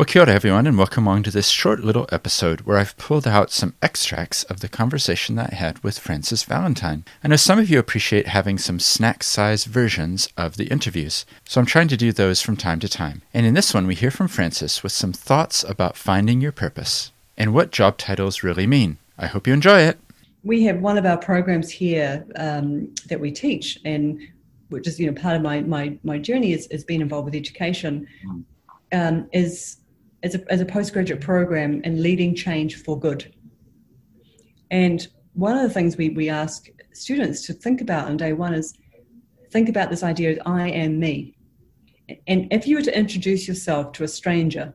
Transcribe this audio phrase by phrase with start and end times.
[0.00, 3.26] Well, kia ora, everyone, and welcome along to this short little episode where I've pulled
[3.26, 7.04] out some extracts of the conversation that I had with Frances Valentine.
[7.22, 11.60] I know some of you appreciate having some snack sized versions of the interviews, so
[11.60, 13.20] I'm trying to do those from time to time.
[13.34, 17.12] And in this one, we hear from Frances with some thoughts about finding your purpose
[17.36, 18.96] and what job titles really mean.
[19.18, 19.98] I hope you enjoy it.
[20.44, 24.18] We have one of our programs here um, that we teach, and
[24.70, 27.34] which is you know part of my my, my journey is, is being involved with
[27.34, 28.08] education.
[28.24, 28.44] Mm.
[28.92, 29.79] Um, is
[30.22, 33.34] as a, as a postgraduate program in leading change for good.
[34.70, 38.54] And one of the things we, we ask students to think about on day one
[38.54, 38.74] is
[39.50, 41.36] think about this idea of I am me.
[42.26, 44.74] And if you were to introduce yourself to a stranger,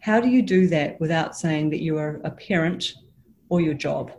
[0.00, 2.94] how do you do that without saying that you are a parent
[3.48, 4.12] or your job?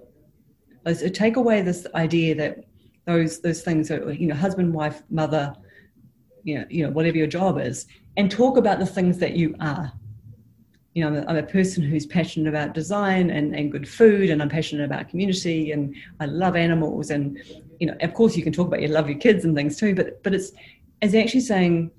[0.86, 2.66] So take away this idea that
[3.06, 5.54] those those things are you know husband, wife, mother,
[6.44, 9.56] you know, you know whatever your job is, and talk about the things that you
[9.59, 9.92] are
[10.98, 14.31] you know, I'm a, I'm a, person who's passionate about design and, and good food,
[14.31, 17.12] and I'm passionate about community, and I love animals.
[17.12, 17.38] And,
[17.80, 19.94] you know, of course, you can talk about you love your kids and things too,
[19.94, 20.54] but but it's
[21.04, 21.92] it's actually saying,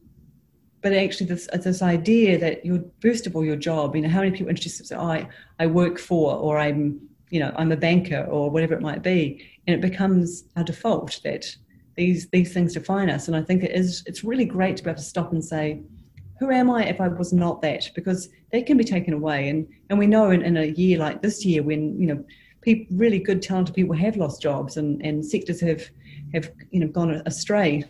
[0.83, 3.95] but actually, this this idea that you're first of all your job.
[3.95, 4.91] You know, how many people themselves?
[4.91, 5.29] Oh, I
[5.61, 9.49] I work for, or I'm you know I'm a banker, or whatever it might be,
[9.69, 11.57] and it becomes a default that
[11.95, 13.29] these these things define us.
[13.29, 15.83] And I think it is it's really great to be able to stop and say
[16.39, 17.91] who am I if I was not that?
[17.95, 19.49] Because that can be taken away.
[19.49, 22.25] And, and we know in, in a year like this year when, you know,
[22.61, 25.89] people, really good, talented people have lost jobs and, and sectors have,
[26.35, 27.85] have, you know, gone astray,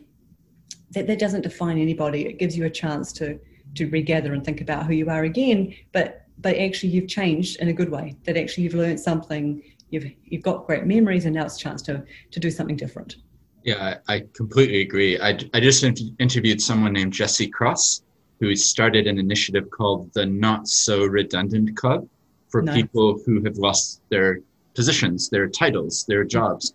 [0.93, 2.27] that, that doesn't define anybody.
[2.27, 3.39] It gives you a chance to,
[3.75, 5.75] to regather and think about who you are again.
[5.93, 10.11] But, but actually you've changed in a good way, that actually you've learned something, you've,
[10.25, 13.17] you've got great memories and now it's a chance to, to do something different.
[13.65, 15.21] Yeah, I, I completely agree.
[15.21, 18.03] I, I just interviewed someone named Jesse Cross,
[18.41, 22.09] who started an initiative called the Not So Redundant Club
[22.49, 22.77] for nice.
[22.77, 24.41] people who have lost their
[24.75, 26.29] positions, their titles, their hmm.
[26.29, 26.75] jobs.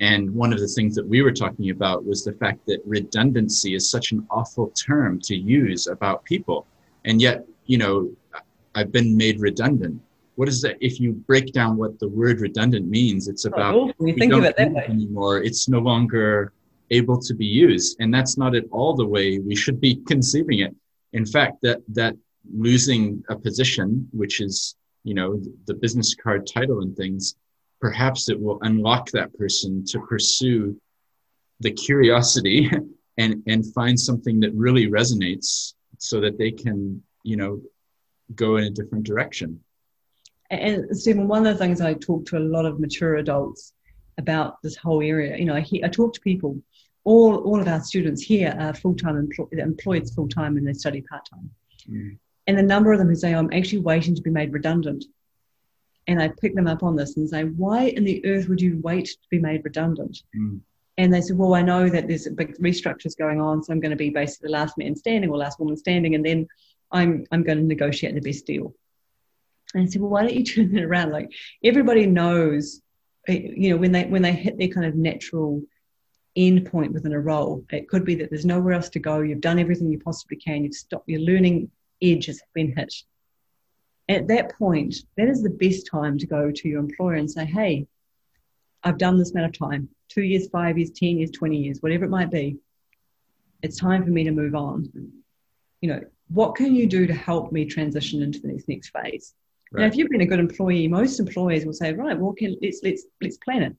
[0.00, 3.74] And one of the things that we were talking about was the fact that redundancy
[3.74, 6.66] is such an awful term to use about people.
[7.04, 8.10] And yet, you know,
[8.74, 10.00] I've been made redundant.
[10.34, 10.76] What is that?
[10.80, 14.42] If you break down what the word redundant means, it's about oh, we think of
[14.42, 14.84] it that way.
[14.88, 15.40] anymore.
[15.40, 16.52] It's no longer
[16.90, 17.96] able to be used.
[18.00, 20.74] And that's not at all the way we should be conceiving it
[21.14, 22.16] in fact, that that
[22.52, 27.36] losing a position, which is you know the business card title and things,
[27.80, 30.78] perhaps it will unlock that person to pursue
[31.60, 32.70] the curiosity
[33.18, 37.62] and and find something that really resonates, so that they can you know
[38.34, 39.60] go in a different direction.
[40.50, 43.72] And Stephen, one of the things I talk to a lot of mature adults
[44.18, 46.60] about this whole area, you know, I, I talk to people
[47.04, 51.50] all, all of our students here are full-time employed, employed full-time and they study part-time.
[51.88, 52.18] Mm.
[52.46, 55.04] And the number of them who say, I'm actually waiting to be made redundant.
[56.06, 58.80] And I pick them up on this and say, why in the earth would you
[58.82, 60.22] wait to be made redundant?
[60.36, 60.60] Mm.
[60.96, 63.80] And they said, well, I know that there's a big restructures going on, so I'm
[63.80, 66.46] going to be basically the last man standing or last woman standing, and then
[66.92, 68.74] I'm, I'm going to negotiate the best deal.
[69.74, 71.10] And I said, well, why don't you turn it around?
[71.10, 71.32] Like
[71.64, 72.80] everybody knows,
[73.26, 75.62] eh, you know, when they when they hit their kind of natural
[76.36, 77.64] end point within a role.
[77.70, 79.20] It could be that there's nowhere else to go.
[79.20, 80.64] You've done everything you possibly can.
[80.64, 81.08] You've stopped.
[81.08, 81.70] Your learning
[82.02, 82.94] edge has been hit.
[84.08, 87.44] At that point, that is the best time to go to your employer and say,
[87.44, 87.86] "Hey,
[88.82, 92.04] I've done this amount of time two years, five years, 10 years, 20 years, whatever
[92.04, 92.58] it might be.
[93.62, 94.90] It's time for me to move on.
[95.80, 99.34] You know, what can you do to help me transition into the next, next phase?
[99.72, 99.82] Right.
[99.82, 102.80] Now, if you've been a good employee, most employers will say, right, well, can, let's,
[102.82, 103.76] let's, let's plan it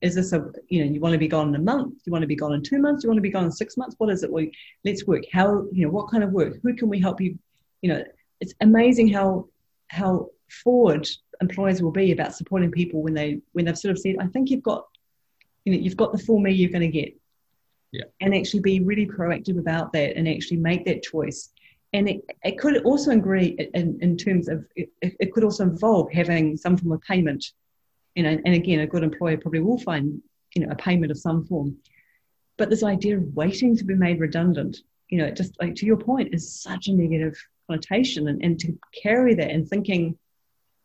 [0.00, 2.22] is this a you know you want to be gone in a month you want
[2.22, 4.10] to be gone in two months you want to be gone in six months what
[4.10, 4.52] is it we
[4.84, 5.24] let's work.
[5.32, 6.54] How you know what kind of work?
[6.62, 7.38] Who can we help you?
[7.82, 8.04] You know
[8.40, 9.48] it's amazing how
[9.88, 10.28] how
[10.64, 11.08] forward
[11.40, 14.50] employers will be about supporting people when they when they've sort of said i think
[14.50, 14.84] you've got
[15.64, 17.14] you know you've got the full me you're going to get.
[17.92, 18.04] Yeah.
[18.20, 21.50] And actually be really proactive about that and actually make that choice.
[21.92, 26.12] And it, it could also agree in, in terms of it, it could also involve
[26.12, 27.44] having some form of payment
[28.14, 30.20] you know, and again, a good employer probably will find,
[30.54, 31.76] you know, a payment of some form.
[32.58, 34.78] But this idea of waiting to be made redundant,
[35.08, 37.36] you know, just like to your point, is such a negative
[37.66, 38.28] connotation.
[38.28, 40.18] And, and to carry that and thinking,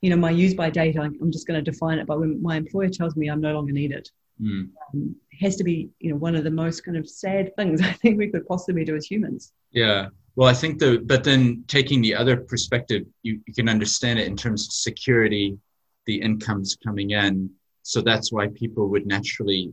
[0.02, 2.08] you know, my use by date, I'm just going to define it.
[2.08, 4.10] But when my employer tells me I'm no longer needed,
[4.42, 4.70] mm.
[4.94, 7.92] um, has to be, you know, one of the most kind of sad things I
[7.92, 9.52] think we could possibly do as humans.
[9.72, 10.10] Yeah.
[10.36, 14.28] Well, I think the, but then taking the other perspective, you, you can understand it
[14.28, 15.58] in terms of security
[16.06, 17.50] the incomes coming in.
[17.84, 19.72] So that's why people would naturally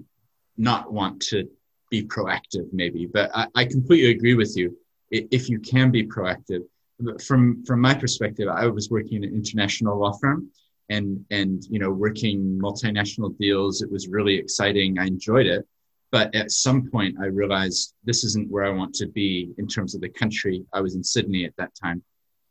[0.56, 1.48] not want to
[1.90, 3.06] be proactive, maybe.
[3.06, 4.76] But I, I completely agree with you.
[5.10, 6.62] If you can be proactive,
[7.22, 10.50] from from my perspective, I was working in an international law firm,
[10.88, 13.82] and and you know working multinational deals.
[13.82, 14.98] It was really exciting.
[14.98, 15.66] I enjoyed it,
[16.10, 19.94] but at some point, I realized this isn't where I want to be in terms
[19.94, 20.64] of the country.
[20.72, 22.02] I was in Sydney at that time,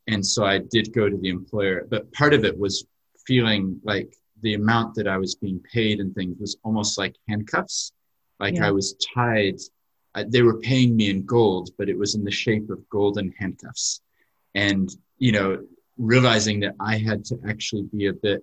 [0.07, 1.87] and so I did go to the employer.
[1.89, 2.85] But part of it was
[3.31, 7.93] feeling like the amount that I was being paid and things was almost like handcuffs.
[8.41, 8.67] Like yeah.
[8.67, 9.57] I was tied.
[10.13, 13.33] I, they were paying me in gold, but it was in the shape of golden
[13.39, 14.01] handcuffs.
[14.53, 15.49] And, you know,
[15.97, 18.41] realizing that I had to actually be a bit,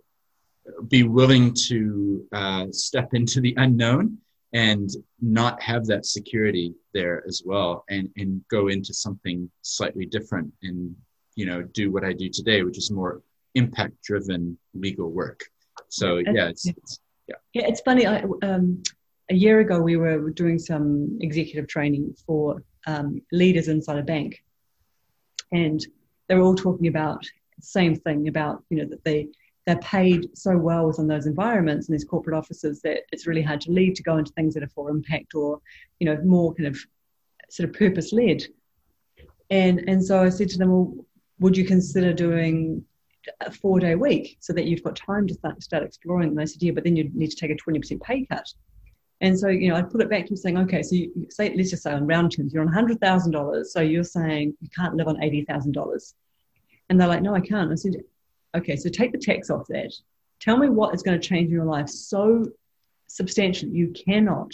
[0.89, 4.17] be willing to uh, step into the unknown
[4.55, 4.89] and
[5.21, 10.97] not have that security there as well and, and go into something slightly different and,
[11.35, 13.21] you know, do what I do today, which is more
[13.59, 15.41] impact driven legal work.
[15.89, 17.37] So yeah, it's, it's, yeah.
[17.53, 18.07] Yeah, it's funny.
[18.07, 18.83] I, um,
[19.31, 24.43] a year ago, we were doing some executive training for um, leaders inside a bank,
[25.53, 25.85] and
[26.29, 27.23] they were all talking about
[27.57, 29.29] the same thing about you know that they
[29.67, 33.61] they're paid so well within those environments and these corporate offices that it's really hard
[33.61, 35.61] to leave to go into things that are for impact or
[35.99, 36.79] you know more kind of
[37.51, 38.43] sort of purpose led.
[39.51, 40.95] And and so I said to them, well,
[41.41, 42.85] would you consider doing
[43.41, 46.31] a four day week so that you've got time to start, start exploring.
[46.31, 48.47] And they said, yeah, but then you need to take a 20% pay cut.
[49.21, 51.71] And so, you know, I put it back to saying, okay, so you say, let's
[51.71, 53.67] just say on round terms, you're on $100,000.
[53.67, 56.15] So you're saying you can't live on $80,000.
[56.89, 57.73] And they're like, no, I can't.
[57.73, 57.97] I said,
[58.57, 59.93] okay, so take the tax off that.
[60.41, 62.47] Tell me what is going to change in your life so
[63.09, 63.73] substantially.
[63.73, 64.53] You cannot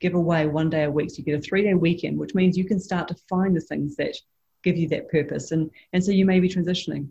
[0.00, 1.10] give away one day a week.
[1.10, 3.60] So you get a three day weekend, which means you can start to find the
[3.60, 4.14] things that
[4.62, 5.50] give you that purpose.
[5.50, 7.08] And, and so you may be transitioning.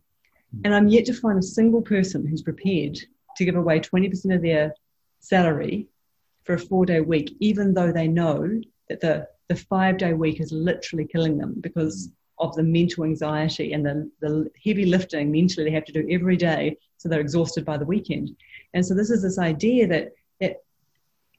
[0.63, 2.99] And I'm yet to find a single person who's prepared
[3.37, 4.73] to give away 20% of their
[5.19, 5.87] salary
[6.43, 10.39] for a four day week, even though they know that the, the five day week
[10.39, 12.09] is literally killing them because
[12.39, 16.37] of the mental anxiety and the, the heavy lifting mentally they have to do every
[16.37, 16.77] day.
[16.97, 18.35] So they're exhausted by the weekend.
[18.73, 20.63] And so this is this idea that, that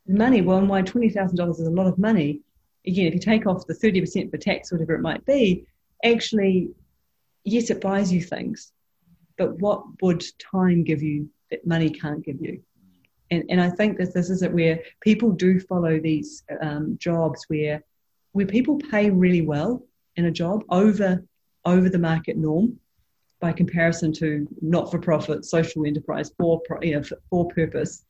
[0.06, 2.40] money, well, why $20,000 is a lot of money.
[2.87, 5.66] Again, if you take off the 30% for tax, whatever it might be,
[6.05, 6.70] actually,
[7.44, 8.72] yes, it buys you things
[9.36, 12.60] but what would time give you that money can't give you?
[13.31, 17.44] And, and I think that this is it where people do follow these um, jobs
[17.48, 17.82] where
[18.32, 19.82] where people pay really well
[20.16, 21.25] in a job over
[21.64, 22.78] over the market norm
[23.40, 28.04] by comparison to not for profit social enterprise for you know for purpose.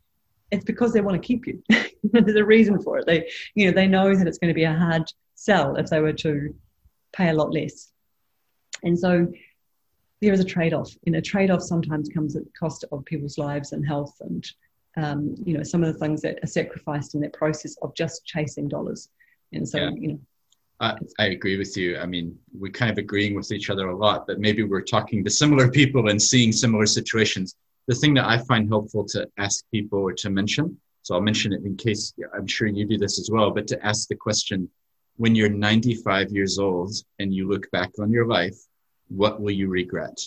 [0.51, 1.63] It's because they want to keep you.
[2.03, 3.07] There's a reason for it.
[3.07, 6.01] They you know they know that it's going to be a hard sell if they
[6.01, 6.55] were to
[7.13, 7.93] pay a lot less.
[8.83, 9.29] And so
[10.25, 10.95] there is a trade-off.
[11.05, 14.45] You know, trade-off sometimes comes at the cost of people's lives and health, and
[14.97, 18.25] um, you know, some of the things that are sacrificed in that process of just
[18.25, 19.09] chasing dollars.
[19.53, 19.91] And so, yeah.
[19.91, 20.21] you know,
[20.81, 21.99] I, I agree with you.
[21.99, 25.25] I mean, we're kind of agreeing with each other a lot, but maybe we're talking
[25.25, 27.57] to similar people and seeing similar situations.
[27.87, 31.53] The thing that I find helpful to ask people or to mention, so I'll mention
[31.53, 34.69] it in case I'm sure you do this as well, but to ask the question
[35.17, 38.57] when you're 95 years old and you look back on your life,
[39.17, 40.19] what will you regret?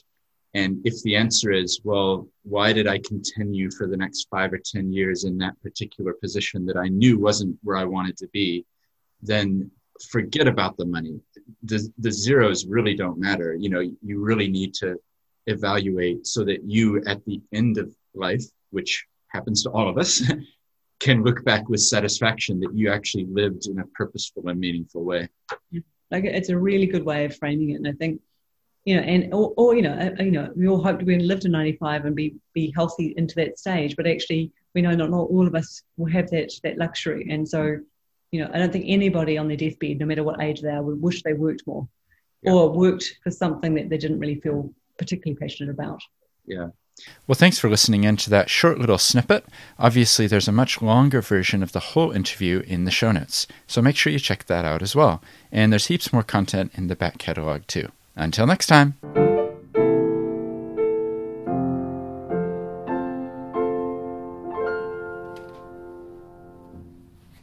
[0.53, 4.59] And if the answer is, well, why did I continue for the next five or
[4.59, 8.65] 10 years in that particular position that I knew wasn't where I wanted to be,
[9.21, 9.69] then
[10.09, 11.19] forget about the money.
[11.63, 13.55] The, the zeros really don't matter.
[13.55, 14.97] You know, you really need to
[15.47, 20.21] evaluate so that you at the end of life, which happens to all of us,
[20.99, 25.29] can look back with satisfaction that you actually lived in a purposeful and meaningful way.
[26.09, 27.75] Like it's a really good way of framing it.
[27.75, 28.21] And I think
[28.87, 31.19] you know, and or, or you know, uh, you know, we all hope to be
[31.19, 35.09] live to 95 and be be healthy into that stage, but actually, we know not,
[35.09, 37.79] not all of us will have that that luxury, and so,
[38.31, 40.81] you know, I don't think anybody on their deathbed, no matter what age they are,
[40.81, 41.85] would wish they worked more,
[42.43, 42.53] yeah.
[42.53, 46.01] or worked for something that they didn't really feel particularly passionate about.
[46.45, 46.69] Yeah.
[47.27, 49.45] Well, thanks for listening in to that short little snippet.
[49.77, 53.81] Obviously, there's a much longer version of the whole interview in the show notes, so
[53.81, 55.21] make sure you check that out as well.
[55.51, 57.91] And there's heaps more content in the back catalog, too.
[58.17, 59.26] Until next time.